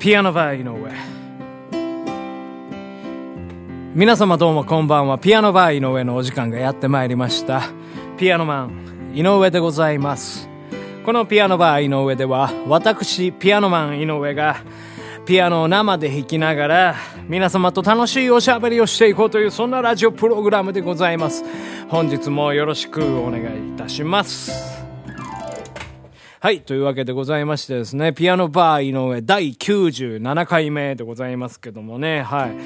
[0.00, 0.90] ピアノバー井上。
[3.94, 5.18] 皆様どうもこんばんは。
[5.18, 7.64] ピアノバー井上のお時間がやってまいりました。
[8.16, 10.48] ピアノマン井上でございます。
[11.04, 14.62] このピアノバー井上では私ピアノマン井上が
[15.26, 16.94] ピアノを生で弾きながら
[17.28, 21.44] 皆様と楽しいおしゃべりをしていこうというそんなラジオプログラムでございます。
[21.90, 24.69] 本日もよろしくお願いいたします。
[26.42, 26.62] はい。
[26.62, 32.56] というわけでございましてですね、ピアノバー井上第97回目でございますけどもね、はい。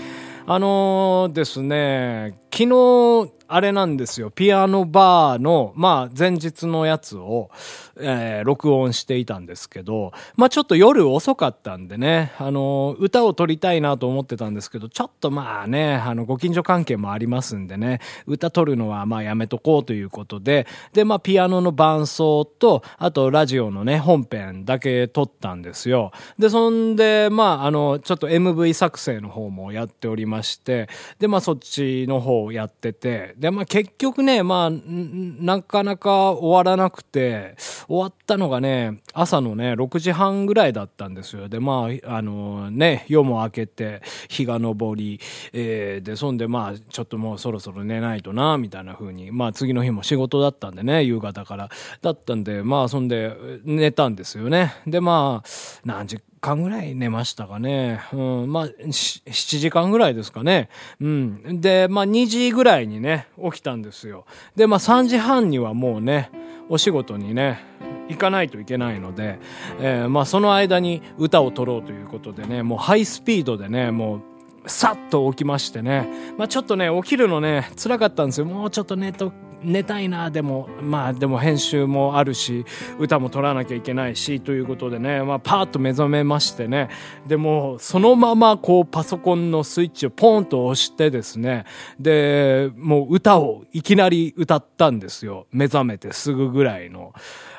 [0.47, 4.33] あのー、ですね、昨日、あれなんですよ。
[4.33, 7.53] ピアノバーの、まあ、前日のやつを、
[8.01, 26.11] えー、録音していたんですけど、まあ、ちょっと夜遅かったんでね、あの、歌を撮りたいなと思ってたんですけど、ちょっとまあね、あの、ご近所関係もありますんでね、歌撮るのはまあやめとこうということで、で、まあ、ピアノの伴奏と、あと、ラジオのね、本編だけ撮ったんですよ。
[26.41, 30.89] で、そんで、まあ、あの、ちょっと MV 作成の方もやっておりまして、
[31.21, 37.57] で、まあ、そっちの方をやってて、で、まあ、結局ね、まあ、なかなか終わらなくて、
[37.87, 41.47] 終わったのがね、朝のね、6時半ぐらいだったんですよ。
[41.51, 44.01] で、まあ、あのね、夜も明けて、
[44.31, 45.21] 日が昇り、
[45.53, 51.69] えー、で、そんでまあ、ちょっともうそろそろ寝ないとな、みたいな風に、まあ次の日も仕事だったんでね、夕方から。
[52.01, 54.73] だったんで、まあ、そんで、寝たんですよね。
[54.87, 55.49] で、まあ、
[55.85, 58.01] 何時間ぐらい寝ましたかね。
[58.13, 60.69] うん、まあ、7時間ぐらいですかね。
[61.01, 61.61] うん。
[61.63, 64.27] で、まあ、2時ぐらいにね、起きたんですよ。
[64.55, 66.31] で、まあ、3時半にはもうね、
[66.69, 67.65] お仕事にね、
[68.09, 69.39] 行かないといけないので、
[69.81, 74.17] えー、まあその間に歌を取ろうということでね、もうハイスピードでね、も
[74.65, 76.09] うさっと起きましてね。
[76.37, 78.47] まあちょっとね、起きるのね、辛かったんですよ。
[78.47, 79.33] もうちょっと寝と、
[79.65, 82.65] 寝たいな、でも、まあでも編集もあるし、
[82.99, 86.89] 歌も取らなきゃいけないし、ということでね、まあパーッと目覚めましてね。
[87.27, 91.65] でも、そのままこうパソコンのスイッチをポンと押してですね、
[91.99, 95.47] で、もう歌をいきなり歌ったんですよ。
[95.51, 97.13] 目覚めてすぐぐらいの。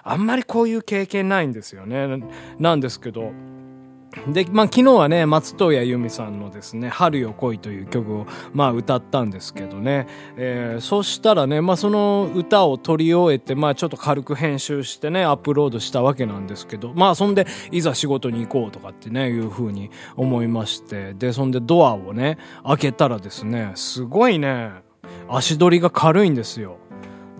[0.03, 2.24] あんまりこういう経験ないんですよね。
[2.59, 3.31] なんですけど、
[4.28, 24.72] で、まあ、昨日はね、松任谷由実さんのですね、春よ来いという曲を、まあ、歌ったんですけどね、えー、そしたらね、まあ、その歌を取り終えて、まあ、ちょっと軽く編集してね、アップロードしたわけなんですけど、まあ、そんで、いざ仕事に行こうとかってね、いうふうに思いまして、で、そんでドアをね、開けたらですね、すごいね、
[25.28, 26.78] 足取りが軽いんですよ。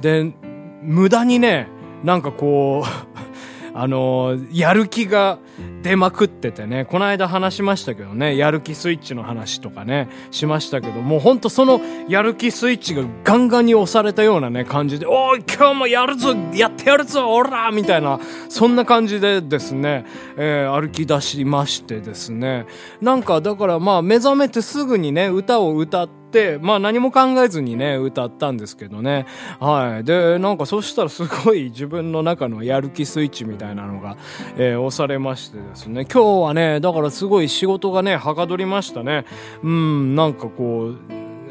[0.02, 0.34] で、
[0.82, 1.68] 無駄にね、
[2.04, 3.35] なんかこう
[3.78, 5.38] あのー、やる気が
[5.84, 20.06] 出まくっててね、この間話しましたけどね、やる気スイッチの話とかね、しましたけど、もうほんとそのやる気スイッチがガンガンに押されたようなね、感じで、おい、今日もやるぞやってやるぞおらみたいな、そんな感じでですね、
[20.38, 22.68] えー、歩き出しましてですね、
[23.02, 26.25] なんかだからまあ目覚めてすぐにね、歌を歌って、、
[26.62, 29.26] まあ何も考えずにね、歌ったんですけどね。
[29.60, 30.04] はい。
[30.04, 34.18] で、なんかそしたらすごい自分の中のやる気スイッチみたいなのが、
[34.58, 36.06] えー、押されましてですね。
[36.06, 39.26] 今日はね、だからすごい仕事がね、はかどりましたね。
[39.64, 40.96] うん、なんかこう、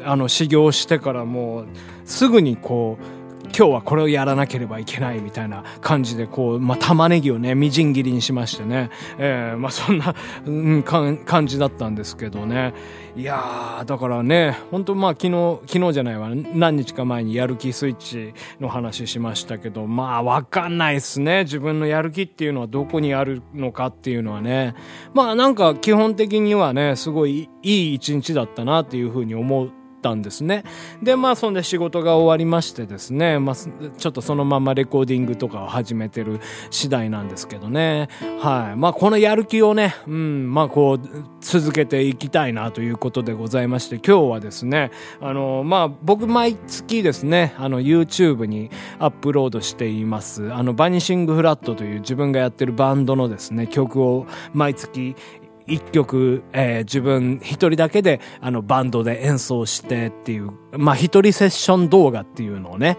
[0.05, 1.65] あの、修行してからもう、
[2.05, 3.24] すぐにこう、
[3.57, 10.13] 今日はこれをやらなければいけないみたいな感じで、こう、まあ、玉ねぎをね、みじん切りにしましてね、えー、まあ、そんな、
[10.45, 12.73] うん、感じだったんですけどね。
[13.15, 21.43] いやー、だからね、本当まあ、昨日、昨日じゃないわ、何日か前にやる気スイッチの話しましたけど、まあ、わかんないっすね。
[21.43, 24.75] 自分のやる気っていうのはどこにあるのかっていうのはね。
[25.13, 29.71] まあ、なんか基本的にはね、すごいいい一日だったなっていうふうに思う
[30.05, 30.63] ったんですね。
[31.01, 36.39] で、まあ、そんで仕事が終わりましてですね、まあ、ちょっとそのままレコーディングとかを始めてる
[36.69, 38.07] 次第なんですけどね。
[38.39, 38.79] はい。
[38.79, 41.09] まあ、このやる気をね、うん、まあ、こう、
[41.41, 55.15] 続けていきたいなということでございまして、今日はですね、あの、まあ、僕毎月ですね、あの、YouTube にアップロードしています、あの、バニシングフラットという自分がやってるバンドのですね、曲を毎月
[55.67, 62.97] 一曲、えー、自分一人だけであのバンドで演奏してっていう、まあ一人セッション動画っていうのをね、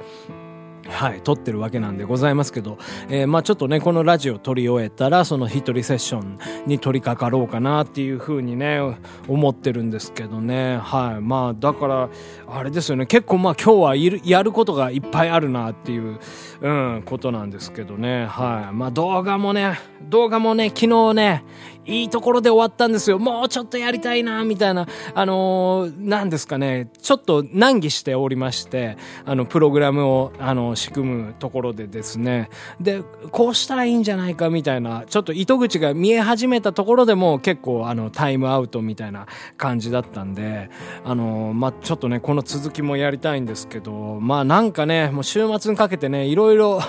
[0.88, 2.78] はい、撮ってるわけなんでございますけど、
[3.08, 8.80] えー、まあちょっとね、このラジオ撮り終えたら、その一人セッションに取り掛かろうかなっていうふうにね、
[9.28, 10.78] 思ってるんですけどね。
[10.78, 11.20] はい。
[11.20, 12.08] まあだから、
[12.48, 16.18] あれですよね、結構まあ今日はいる、やることがいっぱいあるなっていう、
[16.60, 18.26] うん、ことなんですけどね。
[18.26, 18.74] はい。
[18.74, 19.78] まあ動画もね、
[20.08, 21.44] 動画もね、昨日ね、
[21.86, 23.18] いいところで終わったんですよ。
[23.18, 32.50] もうちょっとやりたいな、みたいな、あのー、なんですかね、ちょっと難儀しておりまして、あの、プログラムを、あの、仕組むところでですね、
[32.80, 40.70] で、こうしたらいいんじゃないか、みたいな、ちょっと糸口が見え始めたところでも結構、あの、タイムアウトみたいな感じだったんで、
[41.04, 46.80] あのー、まあ、ちょっとね、この続きもやりたいんですけど、まあ、なんかね、もう週末にかけてね、いろいろ、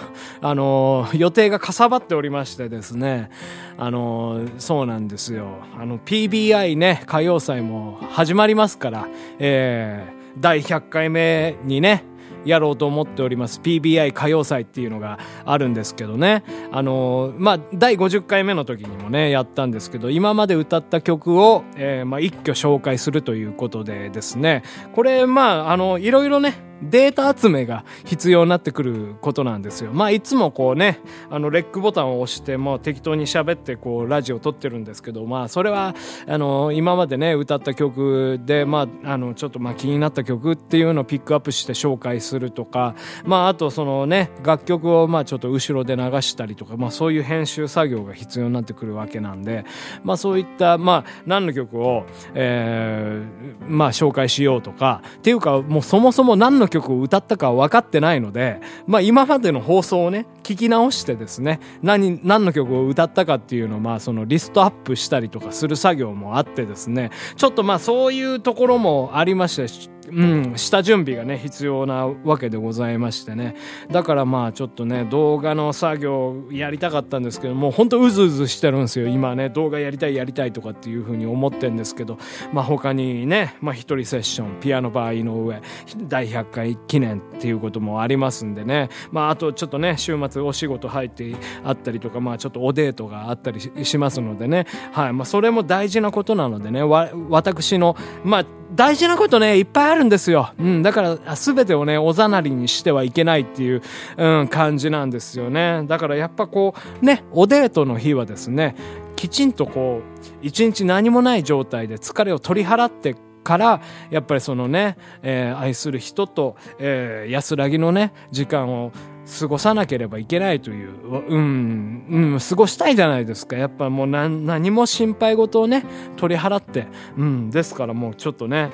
[0.41, 3.29] あのー、予定がかさばっておりましてですね、
[3.77, 5.59] あの、そうなんですよ。
[5.77, 9.07] あの、PBI ね、歌謡祭も始まりますから、
[9.37, 12.03] えー、第100回目にね、
[12.45, 13.59] やろうと思っております。
[13.61, 16.43] PBI 歌謡祭っていうのがあるんですけどね。
[16.71, 24.63] あのまあ第50回目の時にもねやったんですけど今まで歌った曲を、えー、まあ、一挙紹介するということでですね。
[24.95, 29.91] これまああのいろいろねデータ集めが必要になってくることなんですよ。
[29.93, 35.95] まあいつもこうね、あのレックボタンを押してもう適当に喋ってこうラジオ撮ってるんですけど、まあそれは
[36.27, 42.95] あの今までね歌った曲で、まああのちょっとまあ気になった曲っていうのをピックアップして紹介するとか、
[43.25, 49.65] まああとそのね楽曲をまあちょっと後ろで流したりとか、まあそういう編集作業が必要になってくるわけなんで、
[50.03, 69.67] まあそういったまあ何の曲を、えー、まあ紹介しようとか、っていうかもうそもそも何の曲を歌ったかは分かってないので、まあ今までの放送をね、聞き直してですね、何、何の曲を歌ったかっていうのをまあそのリストアップしたりとかする作業もあってですね、ちょっとまあそういうところもありまして、
[70.11, 73.55] うん、下準備がね、必要なわけでございましてね。
[73.91, 79.07] だからまあちょっとね、動画の作業やりたかったんですけど、もうほんとうずうずしてるんですよ。
[79.07, 82.17] 今ね、動画やりたいやりたいとかっていうふうに思ってんですけど、
[82.53, 85.61] まあ他にね、まあ一人セッション、ピアノバー井上、
[86.07, 88.89] 第100回記念っていうこともありますんでね。
[89.11, 94.67] まああとちょっとね、週末お仕事入ってあったりとか、まあちょっとおデートがあったりしますのでね。
[94.93, 95.13] はい。
[95.13, 100.51] まあそれも大事なことなのでね、わ、私の、まあ大事なことね、いっぱいあるんですよ。
[100.59, 103.81] うん、だから、すべてをね、おざなりにしてはいけないっていう、
[104.17, 105.83] うん、感じなんですよね。
[105.85, 108.75] だからやっぱこう、ね、おデートの日はですね、
[109.15, 113.15] きちんとこう、一日何もない状態で疲れを取り払って
[113.47, 118.91] からやっぱりそのね、えー、愛する人と、えー、安らぎのね時間を
[119.39, 120.91] 過ごさなければいけないという、
[121.27, 123.57] うん、うん、過ごしたいじゃないですか。
[123.57, 125.85] やっぱもう何も心配事をね、
[126.15, 126.87] 取り払って、
[127.17, 128.71] うん、ですからもうちょっとね、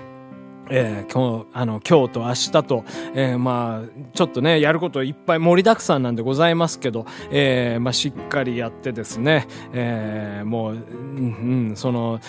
[0.70, 2.86] えー、今日、あの、今日と明日と、
[3.16, 10.80] えー、まあ、ちょっとね、やることいっぱい盛りだくさんなんでございますけど、えー、まあ、しっかりやってですね、えー、もう、うん、
[11.70, 12.22] うん、その、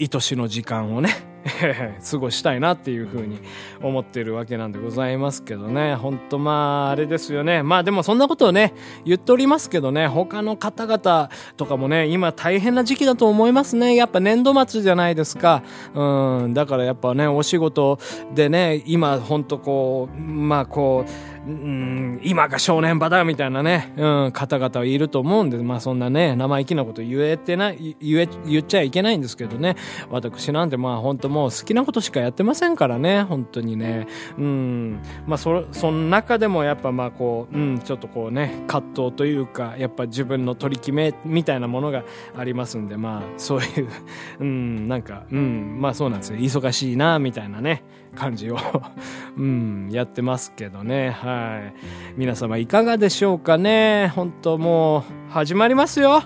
[0.00, 1.31] 愛しの時間をね、
[2.10, 3.40] 過ごしたいなっていうふうに
[3.82, 5.94] 思ってるわけなんでございますけどね。
[5.94, 7.62] ほんとまあ、あれですよね。
[7.62, 8.74] まあでもそんなことをね、
[9.04, 13.94] 言っておりますけどね、他の方々とかもね、今大変な時期だと思いますね。
[13.94, 15.62] やっぱ年度末じゃないですか。
[15.94, 17.98] うん、だからやっぱね、お仕事
[18.34, 29.76] でね、今ほんとこう、まあこう、うん、今が正念場だみたいなね、うん、方々はいると思うんで、まあそんなね、生意気なこと言えてない、言え、言っちゃいけないんですけどね、
[30.10, 34.06] 私なんてまあ本当もう好きなことしかやってませんからね、本当にね。
[34.36, 42.04] うん、まあそ、その中でもやっぱまあこう、うん、ちょっとこうね、葛藤というか、やっぱ自分の取り決めみたいなものが
[42.36, 43.88] ありますんで、まあそういう、
[44.40, 46.38] うん、なんか、うん、まあそうなんですよ。
[46.38, 47.82] 忙しいな、みたいなね。
[48.14, 48.58] 感じを
[49.38, 51.12] うん、やってますけどね。
[51.12, 51.74] はい。
[52.18, 54.12] 皆様いかがでしょうかね。
[54.14, 56.22] 本当もう、始まりますよ。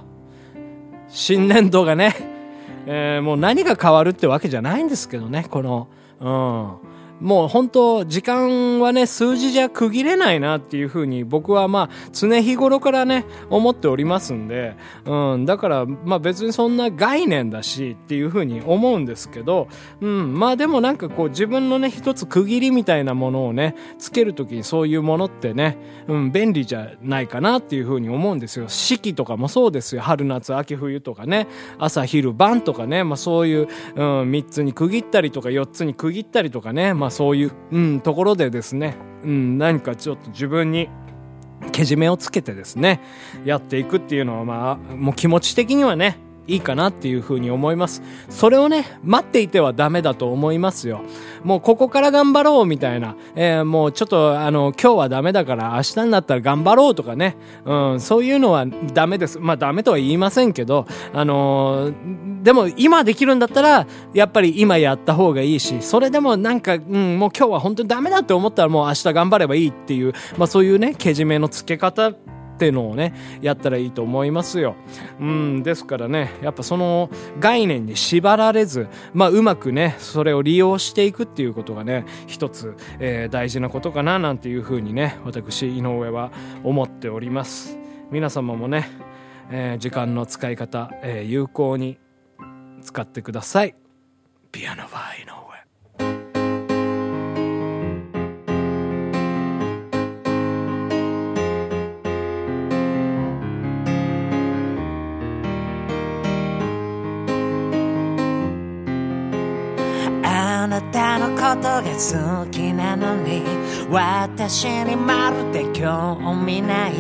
[1.07, 2.36] 新年度がね。
[2.87, 5.89] えー、もう何が変わるってわけじゃないんですけどね、この、
[6.21, 6.96] うん。
[7.21, 19.69] もう本当時間はね、数字じゃ区切れないなっていうふうに僕はまあ常日頃からね、思っておりますんで、うん、だからまあ別にそんな概念だしっていうふうに思うんですけど、
[20.01, 28.69] うん、まあでもなんかこう自分のね、一つ区切りみたいなものをね、つけるときにそういうものってね、うん、便利じゃないかなっていうふうに思うんですよ。
[28.69, 30.03] 四季とかもそうですよ。
[30.03, 40.89] 春夏秋冬とかね、朝昼晩とかね、まあそういう、うん、三つに区切ったりとか四つに区切ったりとかね、まあまあそういう、うん、ところでですね、うん、何かちょっと自分に
[41.71, 43.01] けじめをつけてですね、
[43.45, 48.03] やっていくっていうのはまあ、もう気持ち的にはね、いいかなっていうふうに思います。
[48.29, 51.01] それをね、待っていてはダメだと思いますよ。
[51.45, 59.39] もうここから頑張ろうみたいな、えー、もうちょっとあの、今日はダメだから明日になったら頑張ろうとかね、うん、そういうのはダメです。
[59.39, 72.13] まあダメとは言いませんけど、あのー、でも今できるんだったら、やっぱり今やった方がいいし、それでもなんか、うん、もう今日は本当にダメだって思ったらもう明日頑張ればいいっていう、まあそういうね、けじめのつけ方
[72.57, 74.77] ってのをね、やったらいいと思いますよ。
[75.21, 86.33] うん、ですからね、やっぱその概念に縛られず、まあ、うまくね、それを利用していくっていうことがね、一つ、えー、大事なことかな、なんていうふうにね、私、井上は
[86.65, 87.79] 思っております。
[88.11, 88.89] 皆様もね、
[89.51, 91.99] えー、時間の使い方、えー、有効に
[92.81, 93.75] 使ってください。
[94.51, 95.56] ピアノバー井上。
[111.57, 113.43] ことが好きなのに
[113.91, 116.93] 私にまるで興味ない。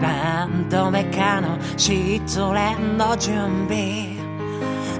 [0.00, 4.20] 何度目かの失恋の準備。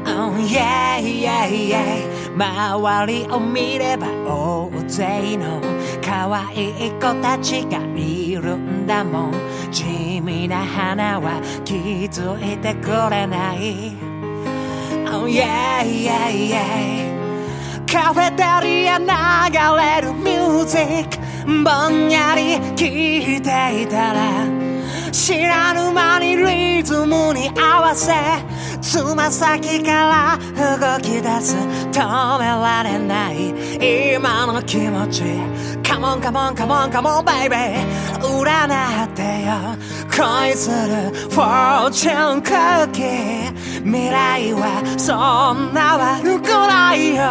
[0.05, 5.61] Oh yeah yeah yeah 周りを見れば大勢の
[6.05, 9.33] 可愛い子たちがいるんだもん。
[9.71, 11.75] 地味な花は気
[12.11, 13.97] づいてくれない。
[15.15, 17.12] Oh yeah yeah yeah
[17.93, 19.05] カフェテリア流
[20.01, 21.19] れるミュージック
[21.63, 24.72] ぼんやり聞いていたら
[25.12, 28.12] 知らぬ間にリズムに合わせ
[28.81, 31.57] つま先から動き出す。
[31.57, 33.54] 止められない
[34.16, 35.23] 今の気持ち。
[35.83, 37.57] Come on come on come on come on baby
[38.21, 39.76] 占ってよ。
[40.11, 41.12] 恋する。
[41.31, 43.54] フォーチュンクッキー
[43.85, 47.23] 未来はそんな悪くないよ。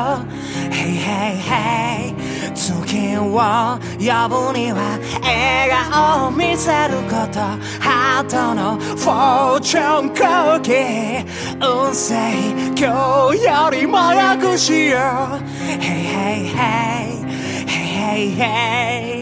[0.72, 7.40] Hey hey hey 月を呼ぶには笑顔を見せること。
[7.80, 11.26] ハートのフォーチュンクッキー
[11.62, 15.02] 運勢今日よりも良くしよう。
[15.80, 17.22] Hey hey hey
[17.68, 19.21] Hey hey hey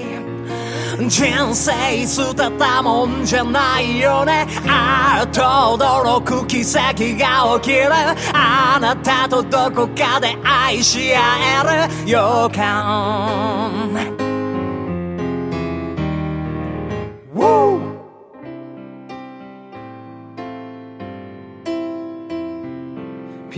[1.07, 4.47] 人生捨てたもんじゃないよね。
[4.67, 7.89] あっと驚く奇跡が起きる。
[8.33, 11.21] あなたとどこかで愛し合
[11.63, 12.19] える予
[12.53, 13.89] 感。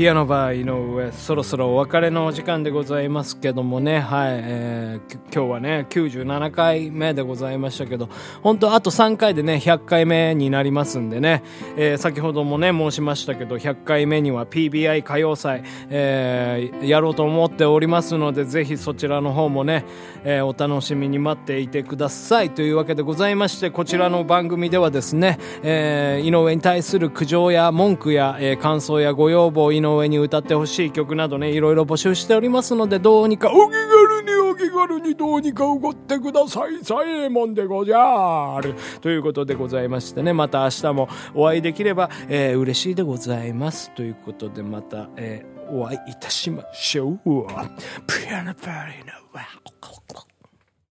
[0.01, 8.09] ピアノバー井上、そろそろお別れのお時間でございますけどもね、はい、えー、今日はね、97回目でございましたけど、
[8.41, 11.43] 本当あと3回でね、100回目になりますんでね、
[11.77, 19.85] えー、先ほどもね、申しましたけど、100回目には PBI 歌謡祭、えー、やろうと思っておりますので、ぜひそちらの方もね、
[20.23, 22.49] え、お楽しみに待っていてください。
[22.49, 36.83] というわけでございまして、こちらの番組ではですね、え、井上に対する苦情や文句や、え、感想やご要望、井上上に歌ってほしい曲などね、いろいろ募集しておりますので、どうにかお気軽にお気軽にどうにか動ってください。
[36.83, 38.75] さえもんでごじゃる。
[39.01, 43.91] ということでございましてね、また明日もお会いできれば、えー、嬉しいでございます。
[43.91, 47.19] ということでまた、えー、お会いいたしましょう。
[47.25, 49.41] ピアノパリのワ